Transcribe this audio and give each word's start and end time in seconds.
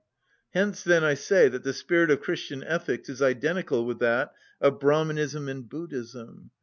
Hence, 0.55 0.81
then, 0.83 1.03
I 1.03 1.13
say 1.13 1.47
that 1.47 1.61
the 1.61 1.73
spirit 1.73 2.09
of 2.09 2.21
Christian 2.21 2.63
ethics 2.63 3.07
is 3.07 3.21
identical 3.21 3.85
with 3.85 3.99
that 3.99 4.33
of 4.59 4.79
Brahmanism 4.79 5.47
and 5.47 5.69
Buddhism. 5.69 6.49